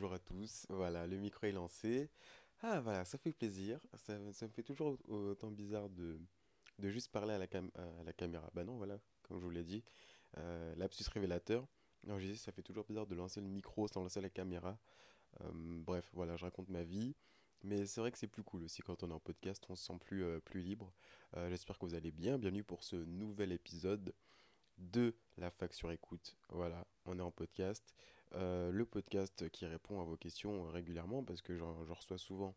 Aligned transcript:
bonjour 0.00 0.14
à 0.14 0.18
tous. 0.18 0.64
Voilà, 0.70 1.06
le 1.06 1.18
micro 1.18 1.46
est 1.46 1.52
lancé. 1.52 2.08
Ah 2.62 2.80
voilà, 2.80 3.04
ça 3.04 3.18
fait 3.18 3.34
plaisir. 3.34 3.78
Ça, 3.96 4.18
me 4.18 4.32
fait 4.32 4.62
toujours 4.62 4.96
autant 5.08 5.50
bizarre 5.50 5.90
de, 5.90 6.18
de 6.78 6.88
juste 6.88 7.12
parler 7.12 7.34
à 7.34 7.38
la, 7.38 7.46
cam- 7.46 7.70
à 7.74 8.02
la 8.02 8.14
caméra. 8.14 8.48
Bah 8.54 8.64
non, 8.64 8.78
voilà, 8.78 8.98
comme 9.24 9.38
je 9.38 9.44
vous 9.44 9.50
l'ai 9.50 9.62
dit, 9.62 9.84
euh, 10.38 10.74
révélateur. 11.12 11.66
Non, 12.04 12.18
je 12.18 12.24
disais, 12.28 12.38
ça 12.38 12.50
fait 12.50 12.62
toujours 12.62 12.86
bizarre 12.86 13.06
de 13.06 13.14
lancer 13.14 13.42
le 13.42 13.46
micro 13.46 13.88
sans 13.88 14.00
lancer 14.00 14.22
la 14.22 14.30
caméra. 14.30 14.78
Euh, 15.42 15.50
bref, 15.52 16.08
voilà, 16.14 16.34
je 16.38 16.46
raconte 16.46 16.70
ma 16.70 16.82
vie. 16.82 17.14
Mais 17.62 17.84
c'est 17.84 18.00
vrai 18.00 18.10
que 18.10 18.16
c'est 18.16 18.26
plus 18.26 18.42
cool 18.42 18.62
aussi 18.62 18.80
quand 18.80 19.02
on 19.02 19.10
est 19.10 19.12
en 19.12 19.20
podcast, 19.20 19.62
on 19.68 19.76
se 19.76 19.84
sent 19.84 19.98
plus, 20.00 20.24
euh, 20.24 20.40
plus 20.40 20.62
libre. 20.62 20.94
Euh, 21.36 21.50
j'espère 21.50 21.78
que 21.78 21.84
vous 21.84 21.94
allez 21.94 22.10
bien. 22.10 22.38
Bienvenue 22.38 22.64
pour 22.64 22.84
ce 22.84 22.96
nouvel 22.96 23.52
épisode 23.52 24.14
de 24.78 25.14
la 25.36 25.50
fac 25.50 25.74
sur 25.74 25.92
écoute. 25.92 26.38
Voilà, 26.48 26.86
on 27.04 27.18
est 27.18 27.22
en 27.22 27.30
podcast. 27.30 27.94
Euh, 28.34 28.70
le 28.70 28.84
podcast 28.86 29.48
qui 29.50 29.66
répond 29.66 30.00
à 30.00 30.04
vos 30.04 30.16
questions 30.16 30.62
régulièrement 30.70 31.22
parce 31.24 31.42
que 31.42 31.56
j'en 31.56 31.74
reçois 31.94 32.18
souvent 32.18 32.54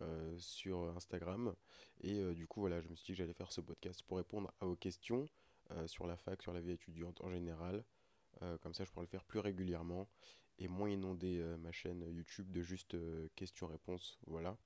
euh, 0.00 0.34
sur 0.38 0.84
Instagram. 0.96 1.54
Et 2.02 2.20
euh, 2.20 2.34
du 2.34 2.46
coup, 2.46 2.60
voilà, 2.60 2.80
je 2.80 2.88
me 2.88 2.94
suis 2.94 3.06
dit 3.06 3.12
que 3.12 3.18
j'allais 3.18 3.34
faire 3.34 3.52
ce 3.52 3.60
podcast 3.60 4.02
pour 4.04 4.16
répondre 4.18 4.52
à 4.60 4.66
vos 4.66 4.76
questions 4.76 5.28
euh, 5.72 5.86
sur 5.86 6.06
la 6.06 6.16
fac, 6.16 6.42
sur 6.42 6.52
la 6.54 6.60
vie 6.60 6.72
étudiante 6.72 7.20
en 7.22 7.30
général. 7.30 7.84
Euh, 8.42 8.58
comme 8.58 8.74
ça, 8.74 8.84
je 8.84 8.90
pourrais 8.90 9.06
le 9.06 9.10
faire 9.10 9.24
plus 9.24 9.40
régulièrement 9.40 10.08
et 10.58 10.68
moins 10.68 10.88
inonder 10.90 11.40
euh, 11.40 11.56
ma 11.58 11.72
chaîne 11.72 12.04
YouTube 12.10 12.50
de 12.50 12.62
juste 12.62 12.94
euh, 12.94 13.28
questions-réponses. 13.36 14.18
Voilà. 14.26 14.56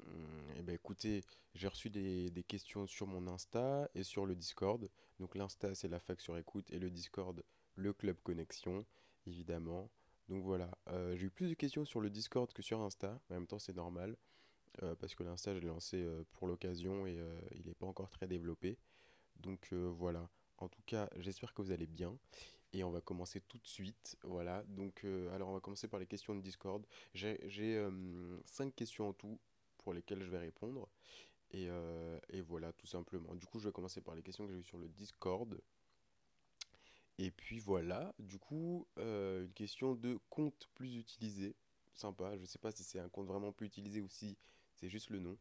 Hum, 0.00 0.50
Et 0.56 0.62
ben 0.62 0.74
écoutez, 0.74 1.24
j'ai 1.54 1.68
reçu 1.68 1.90
des, 1.90 2.30
des 2.30 2.42
questions 2.42 2.86
sur 2.86 3.06
mon 3.06 3.26
Insta 3.28 3.88
et 3.94 4.02
sur 4.02 4.26
le 4.26 4.34
Discord. 4.34 4.88
Donc 5.18 5.34
l'Insta 5.34 5.74
c'est 5.74 5.88
la 5.88 6.00
fac 6.00 6.20
sur 6.20 6.36
écoute 6.38 6.70
et 6.70 6.78
le 6.78 6.90
Discord 6.90 7.42
le 7.76 7.92
club 7.94 8.16
connexion, 8.22 8.84
évidemment. 9.30 9.90
Donc 10.28 10.44
voilà, 10.44 10.70
Euh, 10.88 11.16
j'ai 11.16 11.26
eu 11.26 11.30
plus 11.30 11.48
de 11.48 11.54
questions 11.54 11.84
sur 11.84 12.00
le 12.00 12.10
Discord 12.10 12.52
que 12.52 12.62
sur 12.62 12.80
Insta. 12.82 13.20
En 13.30 13.34
même 13.34 13.46
temps 13.46 13.58
c'est 13.58 13.74
normal 13.76 14.16
euh, 14.82 14.94
parce 14.94 15.14
que 15.14 15.24
l'Insta 15.24 15.54
je 15.54 15.60
l'ai 15.60 15.66
lancé 15.68 16.02
euh, 16.02 16.24
pour 16.32 16.46
l'occasion 16.46 17.06
et 17.06 17.18
il 17.52 17.66
n'est 17.66 17.74
pas 17.74 17.86
encore 17.86 18.10
très 18.10 18.26
développé. 18.26 18.78
Donc 19.36 19.72
voilà. 19.72 20.28
En 20.58 20.68
tout 20.68 20.82
cas, 20.86 21.08
j'espère 21.16 21.54
que 21.54 21.62
vous 21.62 21.72
allez 21.72 21.86
bien 21.86 22.16
et 22.72 22.84
on 22.84 22.90
va 22.90 23.00
commencer 23.00 23.40
tout 23.40 23.58
de 23.58 23.66
suite. 23.66 24.16
Voilà. 24.22 24.62
Donc 24.68 25.04
alors 25.34 25.48
on 25.48 25.54
va 25.54 25.60
commencer 25.60 25.88
par 25.88 25.98
les 26.00 26.06
questions 26.06 26.34
de 26.36 26.42
Discord. 26.42 26.84
J'ai 27.14 27.40
j'ai, 27.48 27.76
euh, 27.76 27.90
cinq 28.44 28.74
questions 28.74 29.08
en 29.08 29.12
tout 29.14 29.38
pour 29.78 29.94
lesquelles 29.94 30.22
je 30.22 30.30
vais 30.30 30.38
répondre. 30.38 30.88
Et, 31.52 31.68
et 32.28 32.42
voilà, 32.42 32.72
tout 32.74 32.86
simplement. 32.86 33.34
Du 33.34 33.46
coup, 33.46 33.58
je 33.58 33.66
vais 33.68 33.72
commencer 33.72 34.00
par 34.00 34.14
les 34.14 34.22
questions 34.22 34.46
que 34.46 34.52
j'ai 34.52 34.60
eues 34.60 34.70
sur 34.72 34.78
le 34.78 34.88
Discord. 34.88 35.60
Et 37.22 37.30
puis 37.30 37.58
voilà, 37.58 38.14
du 38.18 38.38
coup, 38.38 38.88
euh, 38.98 39.44
une 39.44 39.52
question 39.52 39.94
de 39.94 40.18
compte 40.30 40.70
plus 40.74 40.96
utilisé. 40.96 41.54
Sympa, 41.92 42.38
je 42.38 42.46
sais 42.46 42.58
pas 42.58 42.72
si 42.72 42.82
c'est 42.82 42.98
un 42.98 43.10
compte 43.10 43.26
vraiment 43.26 43.52
plus 43.52 43.66
utilisé 43.66 44.00
ou 44.00 44.08
si 44.08 44.38
c'est 44.72 44.88
juste 44.88 45.10
le 45.10 45.18
nom. 45.18 45.36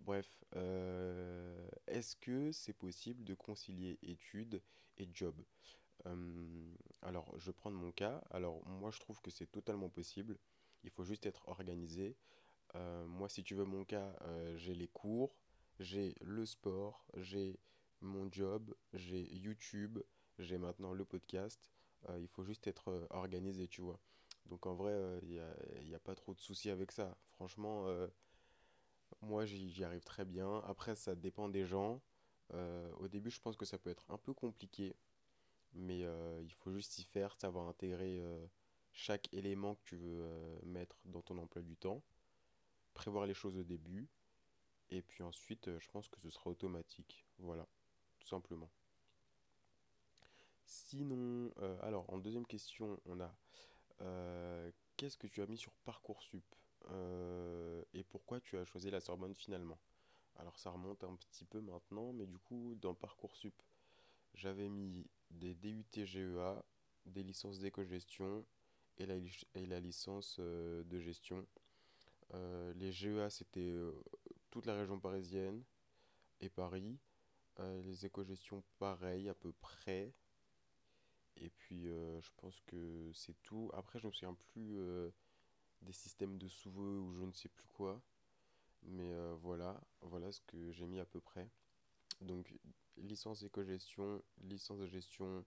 Bref, 0.00 0.28
euh, 0.56 1.66
est-ce 1.86 2.16
que 2.16 2.52
c'est 2.52 2.74
possible 2.74 3.24
de 3.24 3.32
concilier 3.32 3.98
études 4.02 4.60
et 4.98 5.08
job? 5.14 5.34
Euh, 6.04 6.74
alors, 7.00 7.32
je 7.38 7.46
vais 7.46 7.54
prendre 7.54 7.78
mon 7.78 7.92
cas. 7.92 8.22
Alors, 8.30 8.62
moi, 8.66 8.90
je 8.90 9.00
trouve 9.00 9.18
que 9.22 9.30
c'est 9.30 9.50
totalement 9.50 9.88
possible. 9.88 10.36
Il 10.84 10.90
faut 10.90 11.04
juste 11.04 11.24
être 11.24 11.48
organisé. 11.48 12.14
Moi, 13.06 13.30
si 13.30 13.42
tu 13.42 13.54
veux 13.54 13.66
mon 13.66 13.84
cas, 13.84 14.14
j'ai 14.56 14.74
les 14.74 14.88
cours, 14.88 15.36
j'ai 15.78 16.14
le 16.22 16.44
sport, 16.46 17.06
j'ai 17.16 17.58
mon 18.00 18.30
job, 18.32 18.74
j'ai 18.94 19.34
YouTube, 19.34 19.98
j'ai 20.38 20.58
maintenant 20.58 20.92
le 20.92 21.04
podcast. 21.04 21.70
Euh, 22.08 22.18
il 22.20 22.28
faut 22.28 22.44
juste 22.44 22.66
être 22.66 22.88
euh, 22.90 23.06
organisé, 23.10 23.68
tu 23.68 23.80
vois. 23.80 24.00
Donc 24.46 24.66
en 24.66 24.74
vrai, 24.74 24.94
il 25.22 25.28
n'y 25.28 25.38
a, 25.38 25.56
y 25.82 25.94
a 25.94 26.00
pas 26.00 26.14
trop 26.14 26.34
de 26.34 26.40
soucis 26.40 26.70
avec 26.70 26.90
ça. 26.92 27.16
Franchement, 27.28 27.86
euh, 27.86 28.08
moi, 29.20 29.44
j'y 29.46 29.84
arrive 29.84 30.04
très 30.04 30.24
bien. 30.24 30.58
Après, 30.66 30.96
ça 30.96 31.14
dépend 31.14 31.48
des 31.48 31.64
gens. 31.64 32.00
Euh, 32.54 32.90
au 32.98 33.08
début, 33.08 33.30
je 33.30 33.40
pense 33.40 33.56
que 33.56 33.64
ça 33.64 33.78
peut 33.78 33.90
être 33.90 34.04
un 34.10 34.18
peu 34.18 34.34
compliqué, 34.34 34.96
mais 35.72 36.02
euh, 36.04 36.42
il 36.42 36.52
faut 36.54 36.72
juste 36.72 36.92
s'y 36.92 37.04
faire, 37.04 37.36
savoir 37.36 37.68
intégrer 37.68 38.20
euh, 38.20 38.46
chaque 38.92 39.32
élément 39.32 39.76
que 39.76 39.82
tu 39.84 39.96
veux 39.96 40.22
euh, 40.22 40.58
mettre 40.64 40.96
dans 41.04 41.22
ton 41.22 41.38
emploi 41.38 41.62
du 41.62 41.76
temps 41.76 42.02
prévoir 42.92 43.26
les 43.26 43.34
choses 43.34 43.56
au 43.56 43.62
début, 43.62 44.08
et 44.90 45.02
puis 45.02 45.22
ensuite, 45.22 45.68
euh, 45.68 45.78
je 45.80 45.88
pense 45.90 46.08
que 46.08 46.20
ce 46.20 46.30
sera 46.30 46.50
automatique. 46.50 47.26
Voilà, 47.38 47.66
tout 48.18 48.28
simplement. 48.28 48.70
Sinon, 50.64 51.52
euh, 51.58 51.78
alors, 51.82 52.08
en 52.12 52.18
deuxième 52.18 52.46
question, 52.46 52.98
on 53.06 53.20
a 53.20 53.34
euh, 54.00 54.70
qu'est-ce 54.96 55.16
que 55.16 55.26
tu 55.26 55.42
as 55.42 55.46
mis 55.46 55.58
sur 55.58 55.72
Parcoursup? 55.84 56.44
Euh, 56.90 57.84
et 57.94 58.02
pourquoi 58.04 58.40
tu 58.40 58.56
as 58.58 58.64
choisi 58.64 58.90
la 58.90 59.00
Sorbonne 59.00 59.34
finalement? 59.34 59.78
Alors, 60.36 60.58
ça 60.58 60.70
remonte 60.70 61.04
un 61.04 61.14
petit 61.16 61.44
peu 61.44 61.60
maintenant, 61.60 62.12
mais 62.12 62.26
du 62.26 62.38
coup, 62.38 62.74
dans 62.80 62.94
Parcoursup, 62.94 63.54
j'avais 64.34 64.68
mis 64.68 65.06
des 65.30 65.54
DUT 65.54 65.84
GEA, 65.94 66.64
des 67.06 67.22
licences 67.22 67.58
d'éco-gestion 67.58 68.44
et 68.98 69.06
la, 69.06 69.16
et 69.54 69.66
la 69.66 69.80
licence 69.80 70.38
de 70.38 71.00
gestion. 71.00 71.46
Les 72.76 72.92
GEA, 72.92 73.28
c'était 73.28 73.74
toute 74.50 74.64
la 74.64 74.74
région 74.74 74.98
parisienne 74.98 75.62
et 76.40 76.48
Paris. 76.48 76.98
Les 77.58 78.06
éco-gestions, 78.06 78.62
pareil, 78.78 79.28
à 79.28 79.34
peu 79.34 79.52
près. 79.52 80.14
Et 81.36 81.50
puis, 81.50 81.88
euh, 81.88 82.20
je 82.20 82.30
pense 82.36 82.60
que 82.66 83.10
c'est 83.14 83.40
tout. 83.42 83.70
Après, 83.74 83.98
je 83.98 84.06
ne 84.06 84.10
me 84.10 84.14
souviens 84.14 84.34
plus 84.34 84.78
euh, 84.78 85.10
des 85.82 85.92
systèmes 85.92 86.38
de 86.38 86.48
sous-vœux 86.48 86.98
ou 87.00 87.14
je 87.14 87.24
ne 87.24 87.32
sais 87.32 87.48
plus 87.48 87.68
quoi. 87.68 88.00
Mais 88.82 89.12
euh, 89.12 89.34
voilà, 89.40 89.80
voilà 90.00 90.32
ce 90.32 90.40
que 90.42 90.72
j'ai 90.72 90.86
mis 90.86 91.00
à 91.00 91.04
peu 91.04 91.20
près. 91.20 91.48
Donc, 92.20 92.52
licence 92.96 93.42
éco-gestion, 93.42 94.22
licence 94.42 94.78
de 94.78 94.86
gestion 94.86 95.44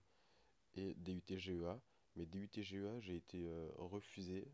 et 0.74 0.94
DUT 0.94 1.22
GEA. 1.28 1.80
Mais 2.16 2.26
DUT 2.26 2.50
GEA, 2.54 3.00
j'ai 3.00 3.16
été 3.16 3.48
refusé 3.76 4.48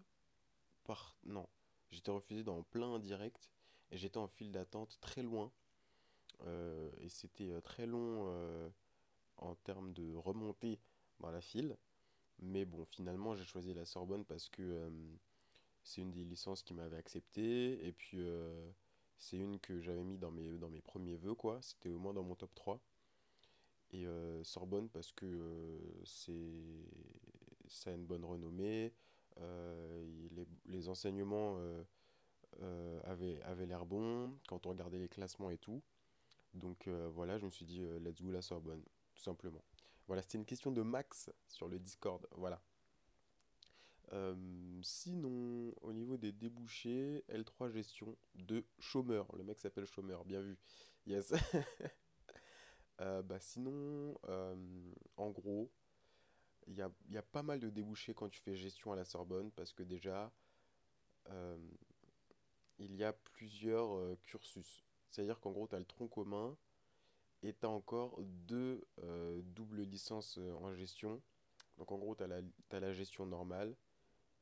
par... 0.85 1.17
Non, 1.25 1.49
j'étais 1.91 2.11
refusé 2.11 2.43
dans 2.43 2.63
plein 2.65 2.95
indirect 2.95 3.51
et 3.91 3.97
j'étais 3.97 4.19
en 4.19 4.29
file 4.29 4.53
d'attente 4.53 4.99
très 5.01 5.23
loin. 5.23 5.53
Et 7.01 7.09
c'était 7.09 7.61
très 7.63 7.87
long 7.87 8.73
en 9.37 9.55
termes 9.55 9.93
de 9.93 10.15
remontée 10.15 10.81
la 11.31 11.41
file. 11.41 11.77
Mais 12.41 12.65
bon, 12.65 12.85
finalement, 12.85 13.37
j'ai 13.37 13.45
choisi 13.45 13.73
la 13.75 13.85
Sorbonne 13.85 14.25
parce 14.25 14.49
que 14.49 14.63
euh, 14.63 14.91
c'est 15.83 16.01
une 16.01 16.11
des 16.11 16.25
licences 16.25 16.63
qui 16.63 16.75
m'avait 16.75 16.97
accepté. 16.97 17.87
Et 17.87 17.93
puis, 17.93 18.19
euh, 18.21 18.71
c'est 19.19 19.37
une 19.37 19.61
que 19.61 19.81
j'avais 19.81 20.03
mis 20.03 20.19
dans 20.19 20.31
mes, 20.31 20.59
dans 20.59 20.69
mes 20.69 20.81
premiers 20.81 21.17
vœux, 21.17 21.35
quoi. 21.35 21.61
C'était 21.63 21.91
au 21.91 21.99
moins 21.99 22.13
dans 22.13 22.25
mon 22.25 22.35
top 22.35 22.53
trois 22.55 22.81
Et 23.91 24.07
euh, 24.07 24.43
Sorbonne 24.43 24.89
parce 24.89 25.13
que 25.13 25.79
c'est, 26.05 26.89
ça 27.69 27.91
a 27.91 27.95
une 27.95 28.07
bonne 28.07 28.25
renommée. 28.25 28.93
les, 29.39 30.47
les 30.67 30.89
enseignements 30.89 31.59
avaient, 33.05 33.41
avaient 33.43 33.67
l'air 33.67 33.87
bons 33.87 34.37
quand 34.49 34.67
on 34.67 34.71
regardait 34.71 34.99
les 34.99 35.09
classements 35.09 35.51
et 35.51 35.59
tout. 35.59 35.83
Donc 36.55 36.89
voilà, 36.89 37.39
je 37.39 37.45
me 37.45 37.51
suis 37.51 37.65
dit, 37.65 37.81
let's 38.01 38.21
go 38.21 38.31
la 38.33 38.43
Sorbonne, 38.43 38.83
tout 39.15 39.23
simplement. 39.23 39.63
Voilà, 40.07 40.23
c'était 40.23 40.39
une 40.39 40.45
question 40.45 40.71
de 40.71 40.83
Max 40.83 41.31
sur 41.47 41.69
le 41.69 41.79
Discord. 41.79 42.27
Voilà. 42.33 42.61
Euh, 44.13 44.35
sinon, 44.83 45.73
au 45.81 45.93
niveau 45.93 46.17
des 46.17 46.33
débouchés, 46.33 47.25
L3 47.31 47.71
gestion 47.71 48.17
de 48.35 48.65
chômeur. 48.79 49.27
Le 49.37 49.45
mec 49.45 49.59
s'appelle 49.59 49.87
chômeur, 49.87 50.25
bien 50.25 50.41
vu. 50.41 50.59
Yes. 51.07 51.33
Euh, 53.01 53.23
bah 53.23 53.41
sinon, 53.41 54.17
euh, 54.29 54.55
en 55.17 55.31
gros, 55.31 55.73
il 56.69 56.75
y 56.75 56.83
a, 56.83 56.93
y 57.09 57.17
a 57.17 57.23
pas 57.23 57.43
mal 57.43 57.59
de 57.59 57.69
débouchés 57.69 58.15
quand 58.15 58.29
tu 58.29 58.41
fais 58.41 58.55
gestion 58.55 58.93
à 58.93 58.97
la 58.97 59.05
Sorbonne 59.05 59.51
parce 59.51 59.73
que 59.73 59.83
déjà, 59.83 60.31
il 62.79 62.95
y 62.95 63.03
a 63.03 63.13
plusieurs 63.13 64.17
cursus. 64.23 64.85
C'est-à-dire 65.11 65.41
qu'en 65.41 65.51
gros, 65.51 65.67
tu 65.67 65.75
as 65.75 65.81
le 65.81 65.85
tronc 65.85 66.07
commun 66.07 66.57
et 67.43 67.53
tu 67.53 67.67
as 67.67 67.69
encore 67.69 68.21
deux 68.47 68.85
euh, 69.03 69.41
doubles 69.43 69.83
licences 69.83 70.39
euh, 70.39 70.53
en 70.55 70.75
gestion. 70.75 71.21
Donc 71.79 71.91
en 71.91 71.99
gros, 71.99 72.15
tu 72.15 72.23
as 72.23 72.81
la, 72.81 72.93
gestion 72.93 73.27
normale, 73.27 73.75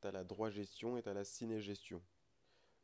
tu 0.00 0.08
as 0.08 0.12
la 0.12 0.24
droit 0.24 0.50
gestion 0.50 0.96
et 0.96 1.02
tu 1.02 1.08
as 1.08 1.14
la 1.14 1.24
ciné-gestion. 1.24 2.02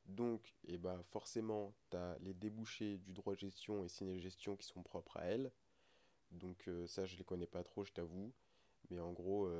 Donc, 0.06 0.54
et 0.68 0.78
bah 0.78 1.02
forcément, 1.10 1.74
tu 1.90 1.96
as 1.96 2.16
les 2.20 2.32
débouchés 2.32 2.98
du 2.98 3.12
droit 3.12 3.34
gestion 3.34 3.84
et 3.84 3.88
ciné-gestion 3.88 4.56
qui 4.56 4.66
sont 4.66 4.82
propres 4.82 5.16
à 5.18 5.24
elles. 5.24 5.50
Donc 6.30 6.68
euh, 6.68 6.86
ça, 6.86 7.04
je 7.06 7.16
les 7.16 7.24
connais 7.24 7.46
pas 7.46 7.64
trop, 7.64 7.84
je 7.84 7.92
t'avoue. 7.92 8.32
Mais 8.88 9.00
en 9.00 9.12
gros, 9.12 9.50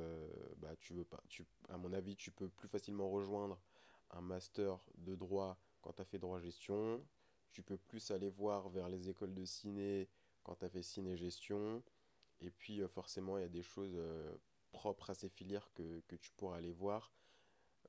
bah, 0.55 0.73
tu 0.79 0.93
veux 0.93 1.03
pas, 1.03 1.21
tu, 1.27 1.45
à 1.67 1.77
mon 1.77 1.91
avis, 1.91 2.15
tu 2.15 2.31
peux 2.31 2.47
plus 2.47 2.69
facilement 2.69 3.09
rejoindre 3.09 3.59
un 4.11 4.21
master 4.21 4.79
de 4.99 5.15
droit 5.15 5.59
quand 5.81 5.91
tu 5.91 6.01
as 6.01 6.05
fait 6.05 6.17
droit 6.17 6.39
gestion. 6.39 7.05
Tu 7.51 7.61
peux 7.61 7.77
plus 7.77 8.09
aller 8.11 8.29
voir 8.29 8.69
vers 8.69 8.87
les 8.87 9.09
écoles 9.09 9.33
de 9.33 9.43
ciné 9.43 10.07
quand 10.47 10.55
tu 10.55 10.65
as 10.65 10.69
fait 10.69 10.81
ciné-gestion. 10.81 11.83
Et 12.41 12.49
puis, 12.49 12.81
euh, 12.81 12.87
forcément, 12.87 13.37
il 13.37 13.41
y 13.41 13.45
a 13.45 13.49
des 13.49 13.61
choses 13.61 13.93
euh, 13.95 14.35
propres 14.71 15.09
à 15.09 15.13
ces 15.13 15.29
filières 15.29 15.69
que, 15.73 16.01
que 16.07 16.15
tu 16.15 16.31
pourras 16.31 16.57
aller 16.57 16.71
voir 16.71 17.11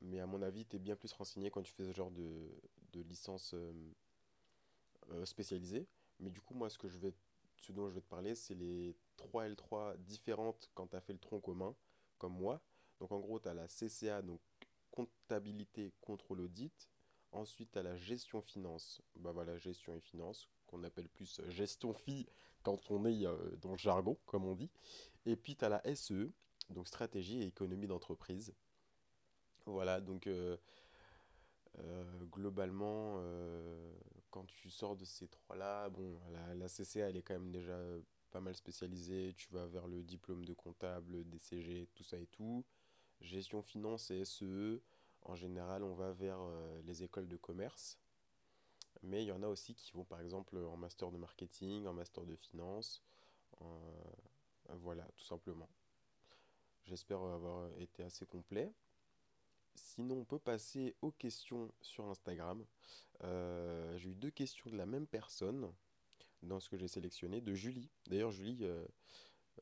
Mais 0.03 0.21
à 0.21 0.27
mon 0.27 0.43
avis, 0.43 0.67
tu 0.67 0.77
es 0.77 0.79
bien 0.79 0.97
plus 0.97 1.13
renseigné 1.13 1.51
quand 1.51 1.63
tu 1.63 1.73
fais 1.73 1.85
ce 1.85 1.93
genre 1.93 2.11
de, 2.11 2.51
de 2.93 3.01
licence 3.03 3.55
euh, 3.55 5.25
spécialisée. 5.25 5.87
Mais 6.21 6.31
du 6.31 6.41
coup, 6.41 6.55
moi, 6.55 6.69
ce 6.69 6.79
que 6.79 6.89
je 6.89 6.99
vais, 6.99 7.15
ce 7.63 7.73
dont 7.73 7.89
je 7.89 7.95
vais 7.95 8.01
te 8.01 8.09
parler, 8.09 8.35
c'est 8.35 8.55
les 8.55 8.97
3 9.17 9.49
L3 9.49 9.97
différentes 9.99 10.71
quand 10.75 10.89
tu 10.89 10.97
as 10.97 11.01
fait 11.01 11.13
le 11.13 11.19
tronc 11.19 11.41
commun, 11.41 11.75
comme 12.19 12.35
moi. 12.35 12.61
Donc 12.99 13.13
en 13.13 13.21
gros, 13.21 13.39
tu 13.39 13.49
as 13.49 13.55
la 13.55 13.69
CCA, 13.69 14.23
donc 14.23 14.41
comptabilité, 14.91 15.93
contrôle 16.01 16.41
audit. 16.41 16.89
Ensuite, 17.31 17.71
tu 17.73 17.79
as 17.79 17.83
la 17.83 17.97
gestion 17.97 18.43
finance. 18.43 19.01
Bah 19.17 19.31
voilà, 19.33 19.57
gestion 19.59 19.95
et 19.95 20.01
finance, 20.01 20.49
qu'on 20.69 20.85
appelle 20.85 21.09
plus 21.09 21.41
gestion 21.49 21.93
FI 21.93 22.27
quand 22.63 22.91
on 22.91 23.05
est 23.05 23.27
euh, 23.27 23.37
dans 23.61 23.73
le 23.73 23.79
jargon, 23.79 24.17
comme 24.27 24.45
on 24.45 24.55
dit. 24.55 24.71
Et 25.27 25.37
puis, 25.37 25.57
tu 25.57 25.65
as 25.65 25.69
la 25.69 25.95
SE, 25.95 26.31
donc 26.71 26.89
stratégie 26.89 27.43
et 27.43 27.47
économie 27.47 27.87
d'entreprise. 27.87 28.55
Voilà, 29.67 30.01
donc 30.01 30.27
euh, 30.27 30.57
euh, 31.79 32.25
globalement, 32.33 33.17
euh, 33.19 33.93
quand 34.31 34.47
tu 34.47 34.71
sors 34.71 34.97
de 34.97 35.05
ces 35.05 35.29
trois-là, 35.29 35.91
bon, 35.91 36.19
la, 36.33 36.55
la 36.55 36.69
CCA, 36.69 37.11
elle 37.11 37.17
est 37.19 37.23
quand 37.23 37.35
même 37.35 37.53
déjà 37.53 37.79
pas 38.31 38.41
mal 38.41 38.55
spécialisée. 38.55 39.35
Tu 39.37 39.49
vas 39.53 39.67
vers 39.67 39.87
le 39.87 40.03
diplôme 40.03 40.45
de 40.45 40.55
comptable, 40.55 41.25
DCG, 41.29 41.89
tout 41.95 42.03
ça 42.03 42.17
et 42.17 42.27
tout. 42.27 42.65
Gestion 43.21 43.63
finance 43.63 44.11
et 44.11 44.25
SEE, 44.25 44.81
en 45.23 45.35
général, 45.35 45.83
on 45.83 45.95
va 45.95 46.13
vers 46.13 46.39
les 46.85 47.03
écoles 47.03 47.29
de 47.29 47.37
commerce. 47.37 47.99
Mais 49.03 49.23
il 49.23 49.27
y 49.27 49.33
en 49.33 49.43
a 49.43 49.49
aussi 49.49 49.75
qui 49.75 49.93
vont 49.93 50.05
par 50.05 50.21
exemple 50.21 50.57
en 50.57 50.77
master 50.77 51.11
de 51.11 51.19
marketing, 51.19 51.87
en 51.87 51.93
master 51.93 52.25
de 52.25 52.37
finance. 52.37 53.03
voilà, 54.69 55.07
tout 55.17 55.25
simplement. 55.25 55.69
J'espère 56.85 57.21
avoir 57.21 57.69
été 57.79 58.03
assez 58.03 58.25
complet. 58.25 58.73
Sinon, 59.79 60.21
on 60.21 60.25
peut 60.25 60.39
passer 60.39 60.95
aux 61.03 61.11
questions 61.11 61.71
sur 61.81 62.09
Instagram. 62.09 62.65
Euh, 63.25 63.97
j'ai 63.99 64.11
eu 64.11 64.15
deux 64.15 64.31
questions 64.31 64.71
de 64.71 64.77
la 64.77 64.87
même 64.87 65.07
personne 65.07 65.73
dans 66.43 66.61
ce 66.61 66.69
que 66.69 66.77
j'ai 66.77 66.89
sélectionné, 66.89 67.41
de 67.41 67.55
Julie. 67.55 67.91
D'ailleurs, 68.07 68.31
Julie, 68.31 68.59
euh, 68.63 68.85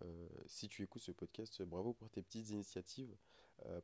euh, 0.02 0.28
si 0.46 0.68
tu 0.68 0.82
écoutes 0.82 1.02
ce 1.02 1.12
podcast, 1.12 1.62
bravo 1.62 1.92
pour 1.92 2.10
tes 2.10 2.22
petites 2.22 2.50
initiatives, 2.50 3.16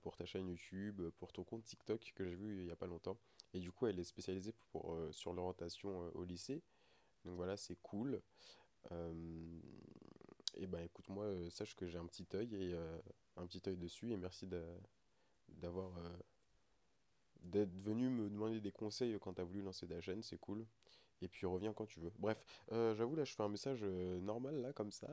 pour 0.03 0.17
ta 0.17 0.27
chaîne 0.27 0.49
YouTube, 0.49 1.01
pour 1.17 1.33
ton 1.33 1.45
compte 1.45 1.65
TikTok 1.65 2.13
que 2.15 2.27
j'ai 2.27 2.35
vu 2.35 2.59
il 2.59 2.65
n'y 2.67 2.71
a 2.71 2.77
pas 2.77 2.87
longtemps. 2.87 3.17
Et 3.55 3.59
du 3.59 3.73
coup, 3.73 3.87
elle 3.87 3.99
est 3.99 4.05
spécialisée 4.05 4.53
pour, 4.71 4.99
sur 5.13 5.33
l'orientation 5.33 6.11
au 6.15 6.25
lycée. 6.25 6.63
Donc 7.25 7.37
voilà, 7.37 7.57
c'est 7.57 7.77
cool. 7.77 8.21
et 8.91 10.67
ben 10.67 10.85
écoute, 10.85 11.09
moi, 11.09 11.27
sache 11.51 11.75
que 11.75 11.87
j'ai 11.87 11.97
un 11.97 12.05
petit 12.05 12.27
œil 12.35 12.55
et 12.55 12.77
un 13.37 13.47
petit 13.47 13.63
œil 13.67 13.77
dessus. 13.77 14.13
Et 14.13 14.17
merci 14.17 14.47
d'avoir 15.49 15.97
euh, 15.99 16.17
d'être 17.41 17.75
venu 17.81 18.09
me 18.09 18.29
demander 18.29 18.61
des 18.61 18.73
conseils 18.73 19.19
quand 19.21 19.35
t'as 19.35 19.45
voulu 19.45 19.63
lancer 19.63 19.87
ta 19.87 20.01
chaîne, 20.01 20.23
c'est 20.23 20.39
cool. 20.39 20.67
Et 21.21 21.29
puis 21.29 21.47
reviens 21.47 21.73
quand 21.73 21.87
tu 21.87 22.01
veux. 22.01 22.13
Bref, 22.19 22.45
euh, 22.73 22.95
j'avoue 22.95 23.15
là 23.15 23.25
je 23.25 23.35
fais 23.35 23.43
un 23.43 23.49
message 23.49 23.81
euh, 23.83 24.21
normal 24.21 24.61
là 24.61 24.73
comme 24.73 24.91
ça. 24.91 25.09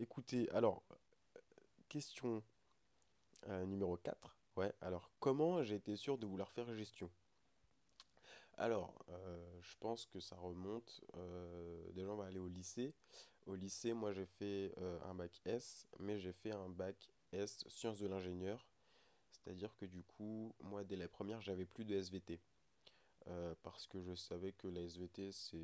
Écoutez, 0.00 0.48
alors, 0.50 0.82
question 1.88 2.42
numéro 3.48 3.96
4. 3.96 4.36
Ouais, 4.56 4.72
alors 4.80 5.10
comment 5.18 5.62
j'ai 5.62 5.76
été 5.76 5.96
sûr 5.96 6.18
de 6.18 6.26
vouloir 6.26 6.50
faire 6.50 6.72
gestion? 6.74 7.10
Alors, 8.58 9.04
je 9.60 9.74
pense 9.80 10.06
que 10.06 10.20
ça 10.20 10.36
remonte. 10.36 11.00
déjà 11.94 12.10
on 12.10 12.16
va 12.16 12.26
aller 12.26 12.38
au 12.38 12.48
lycée. 12.48 12.94
Au 13.46 13.54
lycée, 13.54 13.92
moi 13.92 14.12
j'ai 14.12 14.26
fait 14.26 14.74
un 15.04 15.14
bac 15.14 15.40
S, 15.44 15.86
mais 15.98 16.18
j'ai 16.18 16.32
fait 16.32 16.52
un 16.52 16.68
bac 16.68 16.96
S, 17.32 17.64
sciences 17.68 17.98
de 17.98 18.06
l'ingénieur. 18.06 18.66
C'est-à-dire 19.42 19.74
que 19.76 19.86
du 19.86 20.02
coup, 20.02 20.54
moi, 20.60 20.84
dès 20.84 20.96
la 20.96 21.08
première, 21.08 21.40
j'avais 21.40 21.64
plus 21.64 21.84
de 21.84 21.94
SVT. 21.94 22.40
Euh, 23.28 23.54
parce 23.62 23.86
que 23.86 24.00
je 24.00 24.14
savais 24.14 24.52
que 24.52 24.68
la 24.68 24.80
SVT, 24.82 25.32
c'est... 25.32 25.58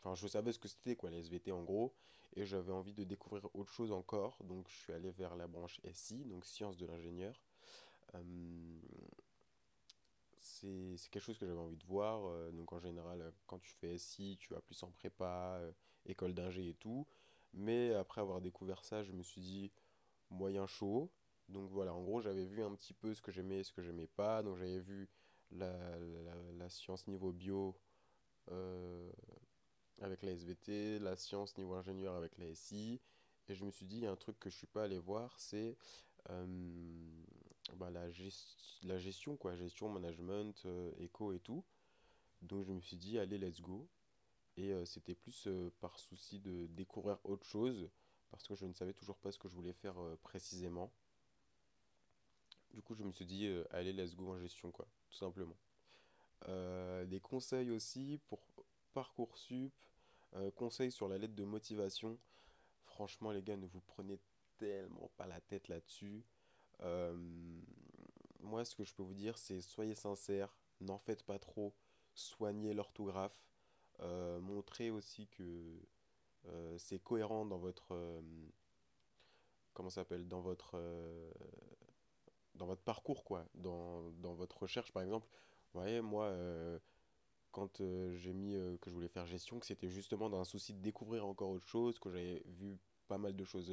Enfin, 0.00 0.14
je 0.14 0.26
savais 0.26 0.52
ce 0.52 0.58
que 0.58 0.68
c'était, 0.68 0.96
quoi, 0.96 1.10
la 1.10 1.18
SVT 1.18 1.52
en 1.52 1.62
gros. 1.62 1.94
Et 2.34 2.44
j'avais 2.44 2.72
envie 2.72 2.92
de 2.92 3.04
découvrir 3.04 3.48
autre 3.54 3.70
chose 3.70 3.92
encore. 3.92 4.36
Donc, 4.44 4.68
je 4.68 4.76
suis 4.76 4.92
allé 4.92 5.10
vers 5.12 5.36
la 5.36 5.46
branche 5.46 5.80
SI, 5.92 6.24
donc 6.24 6.44
sciences 6.44 6.76
de 6.76 6.86
l'ingénieur. 6.86 7.40
Euh, 8.14 8.20
c'est 10.40 10.96
quelque 11.10 11.22
chose 11.22 11.38
que 11.38 11.46
j'avais 11.46 11.58
envie 11.58 11.76
de 11.76 11.86
voir. 11.86 12.26
Euh, 12.26 12.50
donc, 12.52 12.72
en 12.72 12.78
général, 12.78 13.32
quand 13.46 13.58
tu 13.58 13.70
fais 13.70 13.96
SI, 13.98 14.36
tu 14.38 14.52
vas 14.52 14.60
plus 14.60 14.82
en 14.82 14.90
prépa, 14.90 15.60
école 16.04 16.34
d'ingé 16.34 16.68
et 16.68 16.74
tout. 16.74 17.06
Mais 17.54 17.94
après 17.94 18.20
avoir 18.20 18.40
découvert 18.40 18.84
ça, 18.84 19.02
je 19.02 19.12
me 19.12 19.22
suis 19.22 19.40
dit 19.40 19.72
moyen 20.30 20.66
chaud. 20.66 21.10
Donc 21.48 21.70
voilà, 21.70 21.94
en 21.94 22.02
gros, 22.02 22.20
j'avais 22.20 22.44
vu 22.44 22.62
un 22.62 22.74
petit 22.74 22.92
peu 22.92 23.14
ce 23.14 23.22
que 23.22 23.30
j'aimais 23.30 23.60
et 23.60 23.64
ce 23.64 23.72
que 23.72 23.82
j'aimais 23.82 24.06
pas. 24.08 24.42
Donc 24.42 24.56
j'avais 24.56 24.80
vu 24.80 25.08
la, 25.52 25.72
la, 26.58 26.68
science 26.68 27.06
niveau 27.06 27.32
bio 27.32 27.76
euh, 28.50 28.85
avec 30.00 30.22
la 30.22 30.32
SVT, 30.32 30.98
la 30.98 31.16
science 31.16 31.56
niveau 31.58 31.74
ingénieur 31.74 32.14
avec 32.14 32.36
la 32.38 32.54
SI. 32.54 33.00
Et 33.48 33.54
je 33.54 33.64
me 33.64 33.70
suis 33.70 33.86
dit, 33.86 33.96
il 33.96 34.02
y 34.02 34.06
a 34.06 34.10
un 34.10 34.16
truc 34.16 34.38
que 34.38 34.50
je 34.50 34.56
suis 34.56 34.66
pas 34.66 34.84
allé 34.84 34.98
voir, 34.98 35.38
c'est 35.38 35.76
euh, 36.30 36.46
bah, 37.74 37.90
la, 37.90 38.06
la 38.82 38.98
gestion, 38.98 39.36
quoi, 39.36 39.54
gestion, 39.56 39.88
management, 39.88 40.62
euh, 40.66 40.90
éco 40.98 41.32
et 41.32 41.38
tout. 41.38 41.64
Donc 42.42 42.64
je 42.64 42.72
me 42.72 42.80
suis 42.80 42.96
dit, 42.96 43.18
allez, 43.18 43.38
let's 43.38 43.60
go. 43.60 43.88
Et 44.58 44.72
c'était 44.86 45.14
plus 45.14 45.48
par 45.80 45.98
souci 45.98 46.40
de 46.40 46.66
découvrir 46.68 47.18
autre 47.24 47.44
chose 47.44 47.90
parce 48.30 48.46
que 48.46 48.54
je 48.54 48.66
ne 48.66 48.72
savais 48.72 48.92
toujours 48.92 49.16
pas 49.16 49.32
ce 49.32 49.38
que 49.38 49.48
je 49.48 49.54
voulais 49.54 49.72
faire 49.72 49.98
euh, 49.98 50.18
précisément. 50.22 50.92
Du 52.74 52.82
coup, 52.82 52.94
je 52.94 53.02
me 53.02 53.12
suis 53.12 53.24
dit, 53.24 53.46
euh, 53.46 53.64
allez, 53.70 53.92
let's 53.92 54.14
go 54.14 54.30
en 54.32 54.38
gestion, 54.38 54.70
quoi, 54.70 54.86
tout 55.08 55.16
simplement. 55.16 55.56
Euh, 56.48 57.06
des 57.06 57.20
conseils 57.20 57.70
aussi 57.70 58.20
pour 58.28 58.40
Parcoursup, 58.96 59.72
conseils 60.54 60.90
sur 60.90 61.06
la 61.06 61.18
lettre 61.18 61.34
de 61.34 61.44
motivation. 61.44 62.18
Franchement, 62.86 63.30
les 63.30 63.42
gars, 63.42 63.58
ne 63.58 63.66
vous 63.66 63.82
prenez 63.82 64.18
tellement 64.56 65.10
pas 65.18 65.26
la 65.26 65.40
tête 65.42 65.68
là-dessus. 65.68 66.24
moi, 68.40 68.64
ce 68.64 68.74
que 68.74 68.84
je 68.84 68.94
peux 68.94 69.02
vous 69.02 69.12
dire, 69.12 69.36
c'est 69.36 69.60
soyez 69.60 69.94
sincères, 69.94 70.56
n'en 70.80 70.98
faites 70.98 71.22
pas 71.24 71.38
trop, 71.38 71.74
soignez 72.14 72.72
l'orthographe, 72.72 73.38
montrez 74.00 74.90
aussi 74.90 75.26
que 75.28 75.78
euh, 76.48 76.76
c'est 76.78 76.98
cohérent 76.98 77.44
dans 77.44 77.58
votre 77.58 77.92
euh, 77.92 78.20
comment 79.72 79.90
s'appelle 79.90 80.28
dans 80.28 80.40
votre 80.40 80.72
euh, 80.74 81.30
dans 82.54 82.66
votre 82.66 82.82
parcours 82.82 83.24
quoi 83.24 83.46
dans, 83.54 84.10
dans, 84.12 84.34
votre 84.34 84.62
recherche 84.62 84.92
par 84.92 85.02
exemple 85.02 85.26
vous 85.72 85.80
voyez 85.80 86.00
moi 86.00 86.32
quand 87.56 87.82
j'ai 88.14 88.34
mis 88.34 88.52
que 88.80 88.90
je 88.90 88.94
voulais 88.94 89.08
faire 89.08 89.24
gestion 89.26 89.58
que 89.58 89.64
c'était 89.64 89.88
justement 89.88 90.28
dans 90.28 90.38
un 90.40 90.44
souci 90.44 90.74
de 90.74 90.82
découvrir 90.82 91.26
encore 91.26 91.48
autre 91.48 91.66
chose 91.66 91.98
que 91.98 92.10
j'avais 92.10 92.42
vu 92.46 92.78
pas 93.08 93.16
mal 93.16 93.34
de 93.34 93.44
choses 93.44 93.72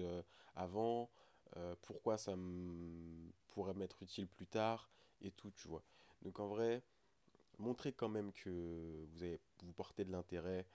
avant 0.56 1.10
pourquoi 1.82 2.18
ça 2.18 2.34
pourrait 3.50 3.74
m'être 3.74 4.02
utile 4.02 4.28
plus 4.28 4.48
tard 4.48 4.90
et 5.22 5.32
tout 5.32 5.52
tu 5.52 5.68
vois. 5.68 5.84
Donc 6.22 6.40
en 6.40 6.48
vrai 6.48 6.82
montrez 7.60 7.92
quand 7.92 8.10
même 8.10 8.32
que 8.32 9.06
vous 9.12 9.24
avez 9.24 9.42
vous 9.64 9.74
portez 9.74 10.06
de 10.06 10.12
l'intérêt 10.14 10.66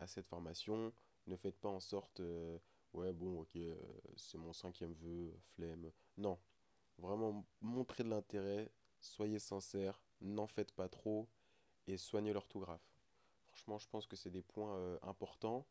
à 0.00 0.06
cette 0.06 0.26
formation. 0.26 0.92
Ne 1.26 1.36
faites 1.36 1.58
pas 1.58 1.68
en 1.68 1.80
sorte, 1.80 2.20
euh, 2.20 2.58
ouais, 2.92 3.12
bon, 3.12 3.40
ok, 3.40 3.56
euh, 3.56 3.74
c'est 4.16 4.38
mon 4.38 4.52
cinquième 4.52 4.92
vœu, 4.92 5.32
flemme. 5.54 5.90
Non, 6.18 6.38
vraiment 6.98 7.46
montrez 7.62 8.04
de 8.04 8.10
l'intérêt, 8.10 8.70
soyez 9.00 9.38
sincère, 9.38 10.00
n'en 10.20 10.46
faites 10.46 10.72
pas 10.72 10.88
trop 10.88 11.28
et 11.86 11.96
soignez 11.96 12.32
l'orthographe. 12.32 12.96
Franchement, 13.50 13.78
je 13.78 13.88
pense 13.88 14.06
que 14.06 14.16
c'est 14.16 14.30
des 14.30 14.42
points 14.42 14.76
euh, 14.76 14.98
importants. 15.02 15.66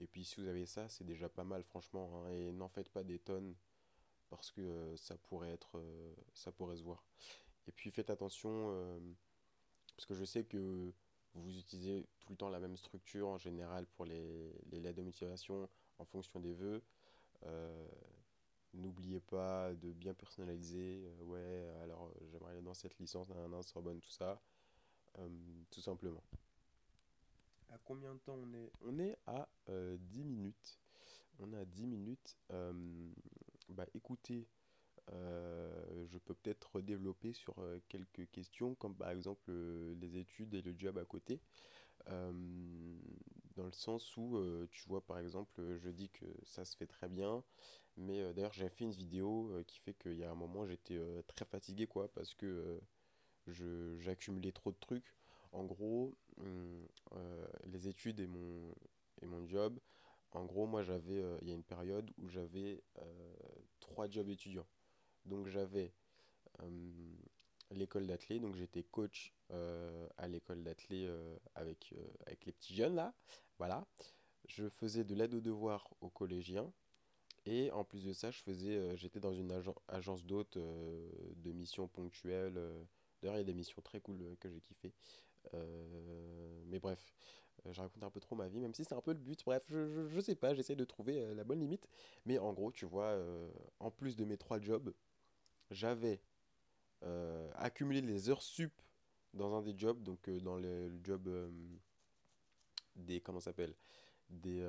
Et 0.00 0.06
puis 0.06 0.24
si 0.24 0.40
vous 0.40 0.48
avez 0.48 0.66
ça, 0.66 0.88
c'est 0.88 1.04
déjà 1.04 1.28
pas 1.28 1.44
mal, 1.44 1.62
franchement. 1.62 2.24
Hein, 2.24 2.30
et 2.30 2.52
n'en 2.52 2.68
faites 2.68 2.88
pas 2.88 3.04
des 3.04 3.18
tonnes 3.18 3.54
parce 4.30 4.50
que 4.50 4.94
ça 4.96 5.16
pourrait 5.18 5.50
être, 5.50 5.82
ça 6.32 6.50
pourrait 6.52 6.76
se 6.76 6.82
voir. 6.82 7.04
Et 7.68 7.72
puis 7.72 7.90
faites 7.90 8.08
attention 8.08 8.74
parce 9.94 10.06
que 10.06 10.14
je 10.14 10.24
sais 10.24 10.44
que 10.44 10.92
vous 11.34 11.58
utilisez 11.58 12.06
tout 12.20 12.32
le 12.32 12.36
temps 12.36 12.48
la 12.48 12.60
même 12.60 12.76
structure 12.76 13.28
en 13.28 13.38
général 13.38 13.86
pour 13.86 14.04
les, 14.04 14.52
lettres 14.72 14.98
de 14.98 15.02
motivation 15.02 15.68
en 15.98 16.04
fonction 16.04 16.40
des 16.40 16.52
vœux. 16.52 16.82
Euh, 17.44 17.88
n'oubliez 18.74 19.20
pas 19.20 19.72
de 19.74 19.92
bien 19.92 20.14
personnaliser. 20.14 21.04
Euh, 21.04 21.24
ouais, 21.24 21.82
alors 21.82 22.06
euh, 22.06 22.26
j'aimerais 22.30 22.60
dans 22.62 22.74
cette 22.74 22.98
licence, 22.98 23.28
nan, 23.28 23.62
Sorbonne, 23.62 24.00
tout 24.00 24.10
ça. 24.10 24.40
Tout 25.70 25.80
simplement. 25.80 26.22
À 27.70 27.78
combien 27.84 28.14
de 28.14 28.18
temps 28.20 28.38
on 28.42 28.52
est 28.54 28.70
On 28.82 28.98
est 28.98 29.18
à 29.26 29.48
10 29.68 30.24
minutes. 30.24 30.78
On 31.38 31.52
est 31.52 31.58
à 31.58 31.64
10 31.64 31.86
minutes. 31.86 32.36
bah 33.68 33.86
écoutez, 33.94 34.46
euh, 35.12 36.06
je 36.06 36.18
peux 36.18 36.34
peut-être 36.34 36.80
développer 36.80 37.32
sur 37.32 37.58
euh, 37.58 37.78
quelques 37.88 38.30
questions, 38.30 38.74
comme 38.74 38.94
par 38.94 39.10
exemple 39.10 39.50
euh, 39.50 39.94
les 40.00 40.16
études 40.16 40.54
et 40.54 40.62
le 40.62 40.74
job 40.76 40.98
à 40.98 41.04
côté. 41.04 41.40
dans 43.56 43.66
le 43.66 43.72
sens 43.72 44.16
où, 44.16 44.38
tu 44.70 44.88
vois, 44.88 45.04
par 45.04 45.18
exemple, 45.18 45.76
je 45.78 45.90
dis 45.90 46.08
que 46.10 46.26
ça 46.44 46.64
se 46.64 46.76
fait 46.76 46.86
très 46.86 47.08
bien, 47.08 47.44
Mais 47.96 48.22
euh, 48.22 48.32
d'ailleurs, 48.32 48.52
j'avais 48.54 48.70
fait 48.70 48.84
une 48.84 48.92
vidéo 48.92 49.50
euh, 49.52 49.64
qui 49.64 49.78
fait 49.80 49.94
qu'il 49.94 50.16
y 50.18 50.24
a 50.24 50.30
un 50.30 50.34
moment, 50.34 50.66
j'étais 50.66 50.96
euh, 50.96 51.22
très 51.28 51.44
fatigué, 51.44 51.86
quoi, 51.86 52.08
parce 52.14 52.34
que 52.34 52.46
euh, 52.46 52.80
j'accumulais 53.46 54.52
trop 54.52 54.70
de 54.72 54.76
trucs. 54.80 55.14
En 55.52 55.64
gros, 55.64 56.14
hum, 56.38 56.86
euh, 57.14 57.46
les 57.66 57.88
études 57.88 58.20
et 58.20 58.26
mon, 58.26 58.74
et 59.20 59.26
mon 59.26 59.46
job, 59.46 59.78
en 60.32 60.44
gros, 60.44 60.66
moi, 60.66 60.82
j'avais, 60.82 61.20
euh, 61.22 61.38
il 61.42 61.48
y 61.48 61.52
a 61.52 61.54
une 61.54 61.62
période 61.64 62.10
où 62.18 62.28
j'avais 62.28 62.82
euh, 62.98 63.34
trois 63.80 64.08
jobs 64.08 64.28
étudiants. 64.30 64.66
Donc, 65.26 65.48
j'avais 65.48 65.92
hum, 66.60 67.16
l'école 67.70 68.06
d'athlé, 68.06 68.40
donc 68.40 68.56
j'étais 68.56 68.82
coach 68.84 69.34
à 70.16 70.28
l'école 70.28 70.62
d'athlé 70.62 71.04
euh, 71.06 71.36
avec, 71.54 71.94
avec 72.26 72.46
les 72.46 72.52
petits 72.52 72.74
jeunes, 72.74 72.94
là. 72.94 73.14
Voilà. 73.58 73.86
Je 74.46 74.68
faisais 74.68 75.04
de 75.04 75.14
l'aide 75.14 75.34
aux 75.34 75.40
devoirs 75.40 75.88
aux 76.00 76.10
collégiens. 76.10 76.72
Et 77.46 77.70
en 77.72 77.84
plus 77.84 78.04
de 78.04 78.12
ça, 78.12 78.30
je 78.30 78.40
faisais, 78.42 78.96
j'étais 78.96 79.20
dans 79.20 79.34
une 79.34 79.52
agen- 79.52 79.74
agence 79.88 80.24
d'hôtes 80.24 80.58
de 80.58 81.52
missions 81.52 81.88
ponctuelles. 81.88 82.60
D'ailleurs, 83.22 83.36
il 83.36 83.40
y 83.40 83.42
a 83.42 83.44
des 83.44 83.54
missions 83.54 83.80
très 83.82 84.00
cool 84.00 84.20
euh, 84.20 84.34
que 84.40 84.50
j'ai 84.50 84.60
kiffé. 84.60 84.92
Euh, 85.54 86.62
mais 86.66 86.80
bref, 86.80 87.14
euh, 87.66 87.72
je 87.72 87.80
raconte 87.80 88.02
un 88.02 88.10
peu 88.10 88.20
trop 88.20 88.34
ma 88.34 88.48
vie, 88.48 88.58
même 88.58 88.74
si 88.74 88.84
c'est 88.84 88.94
un 88.94 89.00
peu 89.00 89.12
le 89.12 89.18
but. 89.18 89.44
Bref, 89.44 89.62
je, 89.68 90.08
je, 90.08 90.20
sais 90.20 90.34
pas, 90.34 90.54
j'essaie 90.54 90.76
de 90.76 90.84
trouver 90.84 91.34
la 91.34 91.44
bonne 91.44 91.60
limite. 91.60 91.88
Mais 92.26 92.38
en 92.38 92.52
gros, 92.52 92.72
tu 92.72 92.84
vois, 92.84 93.16
en 93.78 93.90
plus 93.90 94.16
de 94.16 94.24
mes 94.24 94.36
trois 94.36 94.60
jobs, 94.60 94.92
j'avais 95.70 96.20
accumulé 97.56 98.00
les 98.00 98.28
heures 98.28 98.42
sup 98.42 98.72
dans 99.34 99.54
un 99.56 99.62
des 99.62 99.76
jobs, 99.76 100.02
donc 100.02 100.28
dans 100.42 100.56
le, 100.56 100.92
job 101.02 101.28
des, 102.96 103.20
comment 103.20 103.40
s'appelle, 103.40 103.74
des, 104.30 104.64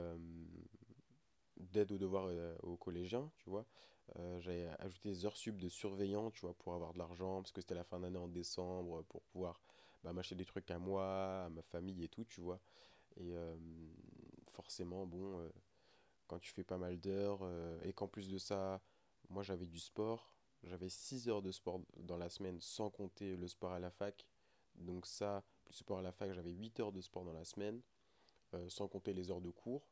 d'aide 1.58 1.92
aux 1.92 1.98
devoirs 1.98 2.30
aux 2.64 2.78
collégiens, 2.78 3.30
tu 3.38 3.50
vois. 3.50 3.66
Euh, 4.18 4.40
j'avais 4.42 4.68
ajouté 4.80 5.10
des 5.10 5.26
heures 5.26 5.38
sup 5.38 5.58
de 5.58 5.70
surveillant, 5.70 6.32
tu 6.32 6.42
vois, 6.42 6.54
pour 6.54 6.74
avoir 6.74 6.94
de 6.94 7.00
l'argent, 7.00 7.42
parce 7.42 7.52
que 7.52 7.62
c'était 7.62 7.76
la 7.76 7.84
fin 7.84 8.00
d'année 8.00 8.18
en 8.18 8.28
décembre, 8.28 9.04
pour 9.04 9.22
pouvoir 9.24 9.60
bah, 10.04 10.14
m'acheter 10.14 10.36
des 10.36 10.46
trucs 10.46 10.70
à 10.72 10.78
moi, 10.78 11.46
à 11.46 11.50
ma 11.50 11.62
famille 11.64 12.04
et 12.04 12.10
tout, 12.10 12.26
tu 12.26 12.42
vois. 12.42 12.60
Et 13.18 13.36
euh, 13.36 13.56
forcément, 14.52 15.06
bon, 15.06 15.40
euh, 15.40 15.50
quand 16.28 16.40
tu 16.40 16.52
fais 16.52 16.64
pas 16.64 16.78
mal 16.78 17.00
d'heures, 17.00 17.42
et 17.84 17.94
qu'en 17.94 18.08
plus 18.08 18.30
de 18.30 18.38
ça, 18.38 18.82
moi 19.30 19.44
j'avais 19.44 19.66
du 19.66 19.80
sport, 19.80 20.32
j'avais 20.64 20.90
6 20.90 21.28
heures 21.30 21.42
de 21.42 21.52
sport 21.52 21.82
dans 21.98 22.18
la 22.18 22.30
semaine, 22.30 22.60
sans 22.62 22.90
compter 22.90 23.36
le 23.36 23.48
sport 23.48 23.74
à 23.74 23.80
la 23.80 23.92
fac. 23.92 24.28
Donc 24.76 25.06
ça, 25.06 25.44
plus 25.66 25.76
sport 25.76 26.00
à 26.00 26.02
la 26.02 26.12
fac, 26.12 26.32
j'avais 26.34 26.52
8 26.52 26.80
heures 26.80 26.92
de 26.92 27.02
sport 27.02 27.26
dans 27.26 27.34
la 27.34 27.46
semaine, 27.46 27.82
sans 28.68 28.88
compter 28.88 29.14
les 29.14 29.32
heures 29.32 29.42
de 29.42 29.52
cours 29.52 29.88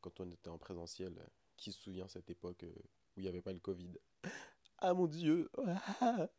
quand 0.00 0.20
on 0.20 0.30
était 0.30 0.48
en 0.48 0.58
présentiel. 0.58 1.12
Qui 1.60 1.72
se 1.72 1.80
souvient 1.80 2.08
cette 2.08 2.30
époque 2.30 2.64
euh, 2.64 2.74
où 3.16 3.20
il 3.20 3.22
n'y 3.24 3.28
avait 3.28 3.42
pas 3.42 3.52
le 3.54 3.60
Covid? 3.60 3.92
Ah 4.82 4.94
mon 4.94 5.06
Dieu! 5.06 5.50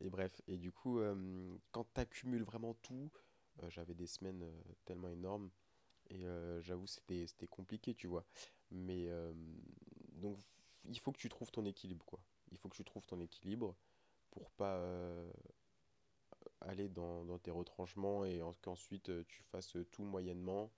Et 0.00 0.10
bref, 0.10 0.40
et 0.48 0.58
du 0.58 0.72
coup, 0.72 1.00
euh, 1.00 1.56
quand 1.72 1.86
tu 1.94 2.00
accumules 2.00 2.42
vraiment 2.42 2.74
tout, 2.82 3.10
euh, 3.62 3.70
j'avais 3.70 3.94
des 3.94 4.06
semaines 4.06 4.44
tellement 4.84 5.08
énormes 5.08 5.50
et 6.10 6.24
j'avoue 6.60 6.86
c'était 6.86 7.26
c'était 7.26 7.48
compliqué, 7.48 7.94
tu 7.94 8.06
vois. 8.06 8.26
Mais 8.70 9.08
donc 10.14 10.38
il 10.84 10.98
faut 11.00 11.12
que 11.12 11.18
tu 11.18 11.28
trouves 11.30 11.50
ton 11.52 11.64
équilibre, 11.66 12.04
quoi. 12.06 12.20
Il 12.50 12.58
faut 12.58 12.68
que 12.68 12.76
tu 12.76 12.84
trouves 12.84 13.06
ton 13.06 13.20
équilibre 13.20 13.76
pour 14.30 14.50
pas 14.52 14.78
aller 16.60 16.88
dans, 16.88 17.24
dans 17.24 17.38
tes 17.38 17.50
retranchements 17.50 18.24
et 18.24 18.42
en- 18.42 18.54
qu'ensuite 18.62 19.10
tu 19.26 19.42
fasses 19.44 19.76
tout 19.90 20.02
moyennement. 20.04 20.70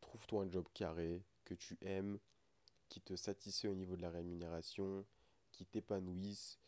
Trouve-toi 0.00 0.44
un 0.44 0.50
job 0.50 0.66
carré 0.74 1.24
que 1.44 1.54
tu 1.54 1.78
aimes 1.82 2.18
qui 2.88 3.00
te 3.00 3.16
satisfait 3.16 3.68
au 3.68 3.74
niveau 3.74 3.96
de 3.96 4.02
la 4.02 4.10
rémunération, 4.10 5.04
qui 5.52 5.66
t'épanouisse, 5.66 6.58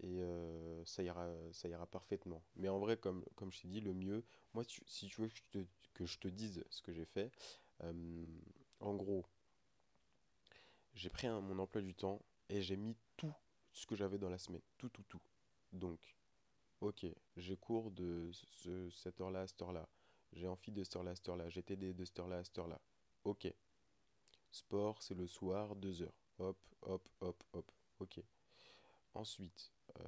et 0.00 0.22
euh, 0.22 0.84
ça 0.84 1.02
ira, 1.02 1.28
ça 1.52 1.68
ira 1.68 1.86
parfaitement. 1.86 2.42
Mais 2.56 2.68
en 2.68 2.78
vrai, 2.78 2.96
comme, 2.96 3.24
comme 3.34 3.52
je 3.52 3.62
t'ai 3.62 3.68
dit, 3.68 3.80
le 3.80 3.94
mieux, 3.94 4.24
moi, 4.54 4.64
si 4.86 5.06
tu 5.08 5.20
veux 5.20 5.28
que 5.28 5.34
je 5.36 5.42
te, 5.50 5.66
que 5.94 6.06
je 6.06 6.18
te 6.18 6.28
dise 6.28 6.64
ce 6.70 6.82
que 6.82 6.92
j'ai 6.92 7.06
fait, 7.06 7.30
euh, 7.82 8.26
en 8.80 8.94
gros, 8.94 9.24
j'ai 10.94 11.10
pris 11.10 11.28
mon 11.28 11.58
emploi 11.58 11.82
du 11.82 11.94
temps 11.94 12.20
et 12.48 12.62
j'ai 12.62 12.76
mis 12.76 12.96
tout 13.16 13.34
ce 13.72 13.86
que 13.86 13.96
j'avais 13.96 14.18
dans 14.18 14.30
la 14.30 14.38
semaine. 14.38 14.62
Tout, 14.78 14.88
tout, 14.88 15.04
tout. 15.08 15.20
Donc, 15.72 15.98
ok, 16.80 17.06
j'ai 17.36 17.56
cours 17.56 17.90
de 17.90 18.30
ce, 18.32 18.90
cette 18.90 19.20
heure-là 19.20 19.40
à 19.42 19.46
cette 19.46 19.60
heure-là. 19.62 19.88
J'ai 20.32 20.48
amphi 20.48 20.70
de 20.72 20.82
cette 20.84 20.96
heure-là 20.96 21.12
à 21.12 21.14
cette 21.14 21.28
heure-là. 21.28 21.48
J'ai 21.48 21.62
TD 21.62 21.94
de 21.94 22.04
cette 22.04 22.18
heure-là 22.18 22.38
à 22.38 22.44
cette 22.44 22.58
heure-là. 22.58 22.80
Ok. 23.24 23.52
Sport, 24.56 25.02
c'est 25.02 25.14
le 25.14 25.26
soir, 25.26 25.76
deux 25.76 26.00
heures. 26.00 26.18
Hop, 26.38 26.56
hop, 26.80 27.06
hop, 27.20 27.44
hop. 27.52 27.70
Ok. 28.00 28.22
Ensuite, 29.12 29.70
euh, 30.00 30.02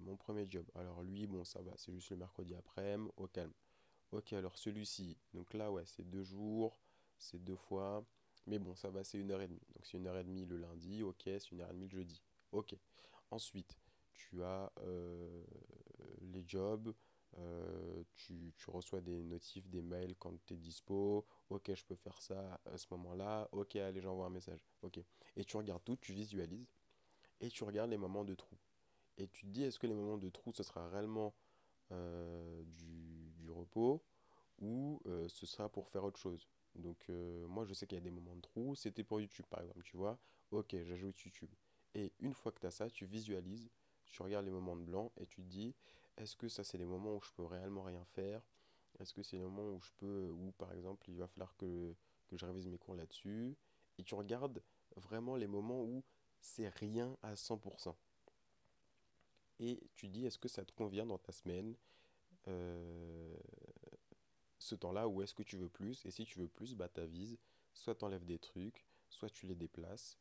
mon 0.00 0.16
premier 0.16 0.50
job. 0.50 0.66
Alors 0.74 1.04
lui, 1.04 1.28
bon, 1.28 1.44
ça 1.44 1.62
va, 1.62 1.70
c'est 1.76 1.92
juste 1.92 2.10
le 2.10 2.16
mercredi 2.16 2.56
après-midi, 2.56 3.12
au 3.16 3.28
calme. 3.28 3.52
Ok, 4.10 4.32
alors 4.32 4.58
celui-ci. 4.58 5.16
Donc 5.32 5.54
là, 5.54 5.70
ouais, 5.70 5.84
c'est 5.86 6.02
deux 6.10 6.24
jours, 6.24 6.80
c'est 7.18 7.42
deux 7.42 7.54
fois. 7.54 8.04
Mais 8.48 8.58
bon, 8.58 8.74
ça 8.74 8.90
va, 8.90 9.04
c'est 9.04 9.18
une 9.18 9.30
heure 9.30 9.42
et 9.42 9.46
demie. 9.46 9.62
Donc 9.74 9.86
c'est 9.86 9.96
une 9.96 10.08
heure 10.08 10.18
et 10.18 10.24
demie 10.24 10.44
le 10.44 10.56
lundi, 10.56 11.04
ok, 11.04 11.22
c'est 11.24 11.52
une 11.52 11.60
heure 11.60 11.70
et 11.70 11.74
demie 11.74 11.88
le 11.88 11.98
jeudi. 11.98 12.20
Ok. 12.50 12.76
Ensuite, 13.30 13.78
tu 14.12 14.42
as 14.42 14.72
euh, 14.80 15.44
les 16.20 16.44
jobs, 16.48 16.92
euh, 17.38 18.02
tu, 18.14 18.52
tu 18.56 18.70
reçois 18.70 19.00
des 19.00 19.22
notifs, 19.22 19.68
des 19.68 19.82
mails 19.82 20.16
quand 20.16 20.32
tu 20.44 20.54
es 20.54 20.56
dispo. 20.56 21.26
Ok, 21.50 21.72
je 21.74 21.84
peux 21.84 21.96
faire 21.96 22.20
ça 22.20 22.60
à 22.64 22.76
ce 22.76 22.86
moment-là. 22.92 23.48
Ok, 23.52 23.76
allez, 23.76 24.00
j'envoie 24.00 24.26
un 24.26 24.30
message. 24.30 24.66
Ok. 24.82 25.00
Et 25.36 25.44
tu 25.44 25.56
regardes 25.56 25.84
tout, 25.84 25.96
tu 25.96 26.12
visualises 26.12 26.72
et 27.40 27.48
tu 27.48 27.64
regardes 27.64 27.90
les 27.90 27.98
moments 27.98 28.24
de 28.24 28.34
trou. 28.34 28.56
Et 29.18 29.28
tu 29.28 29.46
te 29.46 29.50
dis, 29.50 29.62
est-ce 29.62 29.78
que 29.78 29.86
les 29.86 29.94
moments 29.94 30.18
de 30.18 30.28
trou, 30.30 30.52
ce 30.52 30.62
sera 30.62 30.88
réellement 30.88 31.34
euh, 31.92 32.62
du, 32.64 33.32
du 33.36 33.50
repos 33.50 34.02
ou 34.60 35.00
euh, 35.06 35.28
ce 35.28 35.46
sera 35.46 35.68
pour 35.68 35.88
faire 35.88 36.04
autre 36.04 36.18
chose? 36.18 36.48
Donc 36.74 37.08
moi, 37.08 37.64
je 37.64 37.72
sais 37.72 37.86
qu'il 37.86 37.96
y 37.96 38.00
a 38.00 38.04
des 38.04 38.10
moments 38.10 38.34
de 38.34 38.40
trou. 38.40 38.74
C'était 38.74 39.04
pour 39.04 39.20
YouTube, 39.20 39.46
par 39.48 39.60
exemple, 39.60 39.82
tu 39.84 39.96
vois. 39.96 40.18
Ok, 40.50 40.74
j'ajoute 40.82 41.20
YouTube. 41.20 41.50
Et 41.94 42.12
une 42.18 42.34
fois 42.34 42.50
que 42.50 42.58
tu 42.58 42.66
as 42.66 42.72
ça, 42.72 42.90
tu 42.90 43.06
visualises, 43.06 43.70
tu 44.10 44.22
regardes 44.22 44.44
les 44.44 44.50
moments 44.50 44.76
de 44.76 44.82
blanc 44.82 45.12
et 45.16 45.26
tu 45.26 45.42
te 45.42 45.46
dis, 45.48 45.74
est-ce 46.16 46.36
que 46.36 46.48
ça, 46.48 46.64
c'est 46.64 46.78
les 46.78 46.84
moments 46.84 47.16
où 47.16 47.20
je 47.22 47.32
peux 47.32 47.44
réellement 47.44 47.82
rien 47.82 48.04
faire? 48.04 48.42
Est-ce 48.98 49.12
que 49.12 49.22
c'est 49.22 49.36
les 49.36 49.42
moments 49.42 49.70
où 49.70 49.80
je 49.80 49.90
peux, 49.96 50.30
où 50.30 50.52
par 50.52 50.72
exemple, 50.72 51.08
il 51.10 51.16
va 51.16 51.26
falloir 51.26 51.56
que, 51.56 51.94
je 52.32 52.46
révise 52.46 52.66
mes 52.66 52.78
cours 52.78 52.94
là-dessus? 52.94 53.56
Et 53.98 54.04
tu 54.04 54.14
regardes 54.14 54.62
vraiment 54.96 55.36
les 55.36 55.46
moments 55.46 55.82
où 55.82 56.04
c'est 56.40 56.68
rien 56.68 57.16
à 57.22 57.34
100%. 57.34 57.96
Et 59.60 59.80
tu 59.94 60.08
dis, 60.08 60.26
est-ce 60.26 60.38
que 60.38 60.48
ça 60.48 60.64
te 60.64 60.72
convient 60.72 61.06
dans 61.06 61.18
ta 61.18 61.32
semaine, 61.32 61.76
euh, 62.48 63.36
ce 64.58 64.74
temps-là, 64.74 65.08
ou 65.08 65.22
est-ce 65.22 65.34
que 65.34 65.42
tu 65.42 65.56
veux 65.56 65.68
plus? 65.68 66.04
Et 66.06 66.10
si 66.10 66.24
tu 66.24 66.38
veux 66.38 66.48
plus, 66.48 66.74
bah 66.74 66.88
t'avises, 66.88 67.38
soit 67.72 67.94
t'enlèves 67.94 68.24
des 68.24 68.38
trucs, 68.38 68.84
soit 69.10 69.30
tu 69.30 69.46
les 69.46 69.54
déplaces. 69.54 70.18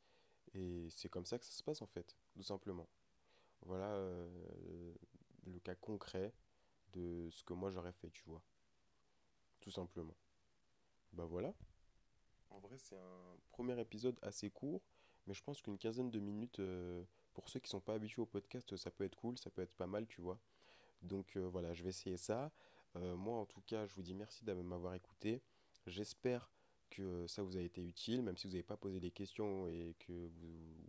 Et 0.54 0.88
c'est 0.92 1.10
comme 1.10 1.26
ça 1.26 1.40
que 1.40 1.46
ça 1.46 1.52
se 1.52 1.64
passe 1.64 1.82
en 1.82 1.88
fait, 1.88 2.16
tout 2.34 2.44
simplement. 2.44 2.88
Voilà 3.62 3.88
euh, 3.88 4.94
le 5.46 5.60
cas 5.60 5.76
concret 5.76 6.34
de 6.94 7.30
ce 7.32 7.44
que 7.44 7.54
moi 7.54 7.72
j'aurais 7.72 7.94
fait, 7.94 8.10
tu 8.12 8.24
vois, 8.26 8.42
tout 9.62 9.72
simplement. 9.72 10.16
Bah 11.14 11.26
voilà. 11.26 11.54
En 12.50 12.60
vrai, 12.60 12.78
c'est 12.78 12.98
un 12.98 13.38
premier 13.50 13.80
épisode 13.80 14.18
assez 14.22 14.50
court, 14.50 14.82
mais 15.26 15.34
je 15.34 15.44
pense 15.44 15.62
qu'une 15.62 15.78
quinzaine 15.78 16.12
de 16.12 16.20
minutes, 16.20 16.60
euh, 16.60 17.04
pour 17.34 17.50
ceux 17.50 17.60
qui 17.60 17.70
sont 17.70 17.82
pas 17.82 17.96
habitués 17.96 18.22
au 18.22 18.26
podcast, 18.26 18.76
ça 18.76 18.92
peut 18.92 19.04
être 19.04 19.16
cool, 19.16 19.38
ça 19.38 19.50
peut 19.50 19.62
être 19.62 19.74
pas 19.76 19.88
mal, 19.88 20.08
tu 20.08 20.22
vois. 20.22 20.40
Donc 21.02 21.36
euh, 21.36 21.48
voilà, 21.48 21.74
je 21.74 21.84
vais 21.84 21.90
essayer 21.90 22.18
ça. 22.18 22.52
Euh, 22.96 23.16
moi, 23.16 23.38
en 23.38 23.46
tout 23.46 23.62
cas, 23.62 23.86
je 23.88 23.94
vous 23.96 24.04
dis 24.04 24.14
merci 24.14 24.46
de 24.46 24.54
m'avoir 24.54 24.94
écouté. 24.94 25.42
J'espère 25.88 26.52
que 26.90 27.26
ça 27.28 27.42
vous 27.42 27.58
a 27.58 27.62
été 27.62 27.82
utile, 27.82 28.22
même 28.22 28.38
si 28.38 28.48
vous 28.48 28.54
n'avez 28.54 28.64
pas 28.64 28.78
posé 28.78 29.00
des 29.00 29.12
questions 29.12 29.68
et 29.68 29.96
que 30.00 30.30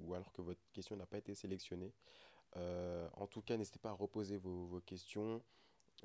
ou 0.01 0.15
alors 0.15 0.33
que 0.33 0.43
votre 0.43 0.61
question 0.73 0.97
n'a 0.97 1.07
pas 1.07 1.19
été 1.19 1.35
sélectionnée. 1.35 1.95
Euh, 2.57 3.09
en 3.15 3.27
tout 3.27 3.43
cas, 3.43 3.57
n'hésitez 3.57 3.79
pas 3.79 3.91
à 3.91 3.95
reposer 3.95 4.39
vos, 4.39 4.67
vos 4.67 4.81
questions. 4.81 5.43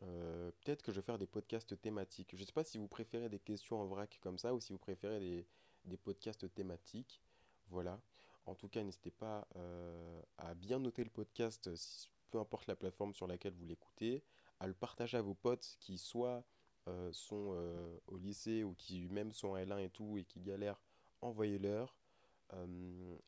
Euh, 0.01 0.51
peut-être 0.61 0.81
que 0.81 0.91
je 0.91 0.99
vais 0.99 1.05
faire 1.05 1.17
des 1.17 1.27
podcasts 1.27 1.79
thématiques. 1.79 2.35
Je 2.35 2.41
ne 2.41 2.45
sais 2.45 2.53
pas 2.53 2.63
si 2.63 2.77
vous 2.77 2.87
préférez 2.87 3.29
des 3.29 3.39
questions 3.39 3.81
en 3.81 3.85
vrac 3.85 4.19
comme 4.21 4.37
ça 4.37 4.53
ou 4.53 4.59
si 4.59 4.71
vous 4.71 4.79
préférez 4.79 5.19
des, 5.19 5.47
des 5.85 5.97
podcasts 5.97 6.51
thématiques. 6.53 7.21
Voilà. 7.67 7.99
En 8.45 8.55
tout 8.55 8.69
cas, 8.69 8.83
n'hésitez 8.83 9.11
pas 9.11 9.47
euh, 9.55 10.21
à 10.37 10.55
bien 10.55 10.79
noter 10.79 11.03
le 11.03 11.09
podcast, 11.09 11.69
peu 12.31 12.39
importe 12.39 12.67
la 12.67 12.75
plateforme 12.75 13.13
sur 13.13 13.27
laquelle 13.27 13.53
vous 13.53 13.65
l'écoutez, 13.65 14.23
à 14.59 14.67
le 14.67 14.73
partager 14.73 15.17
à 15.17 15.21
vos 15.21 15.35
potes 15.35 15.75
qui 15.79 15.97
soit 15.97 16.43
sont 17.11 17.55
au 18.07 18.17
lycée 18.17 18.63
ou 18.63 18.73
qui 18.73 19.07
même 19.09 19.31
sont 19.31 19.49
en 19.49 19.57
L1 19.57 19.77
et 19.77 19.89
tout 19.91 20.17
et 20.17 20.23
qui 20.23 20.41
galèrent, 20.41 20.81
envoyez-leur. 21.21 21.95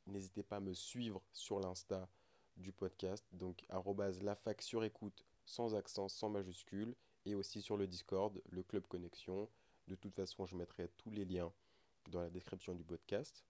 N'hésitez 0.07 0.41
pas 0.41 0.55
à 0.55 0.59
me 0.59 0.73
suivre 0.73 1.21
sur 1.31 1.59
l'Insta 1.59 2.09
du 2.57 2.71
podcast, 2.71 3.25
donc 3.33 3.63
arrobase 3.69 4.21
lafac 4.21 4.61
sur 4.61 4.83
écoute, 4.83 5.25
sans 5.45 5.75
accent, 5.75 6.07
sans 6.09 6.29
majuscule, 6.29 6.95
et 7.25 7.35
aussi 7.35 7.61
sur 7.61 7.77
le 7.77 7.87
Discord, 7.87 8.41
le 8.49 8.63
Club 8.63 8.87
Connexion. 8.87 9.49
De 9.87 9.95
toute 9.95 10.15
façon, 10.15 10.45
je 10.45 10.55
mettrai 10.55 10.89
tous 10.97 11.11
les 11.11 11.25
liens 11.25 11.51
dans 12.09 12.21
la 12.21 12.29
description 12.29 12.73
du 12.73 12.83
podcast. 12.83 13.45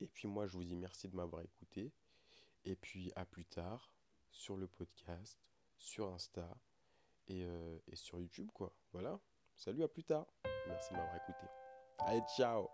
Et 0.00 0.06
puis 0.06 0.28
moi, 0.28 0.46
je 0.46 0.52
vous 0.52 0.64
dis 0.64 0.76
merci 0.76 1.08
de 1.08 1.16
m'avoir 1.16 1.42
écouté. 1.42 1.92
Et 2.64 2.76
puis 2.76 3.12
à 3.16 3.24
plus 3.24 3.44
tard 3.44 3.94
sur 4.30 4.56
le 4.56 4.66
podcast, 4.66 5.38
sur 5.76 6.08
Insta 6.08 6.48
et, 7.28 7.44
euh, 7.44 7.78
sur 7.92 8.18
YouTube, 8.20 8.50
quoi. 8.52 8.74
Voilà. 8.92 9.20
Salut, 9.56 9.84
à 9.84 9.88
plus 9.88 10.04
tard. 10.04 10.26
Merci 10.66 10.92
de 10.92 10.98
m'avoir 10.98 11.16
écouté. 11.16 11.46
Allez, 11.98 12.22
ciao 12.36 12.68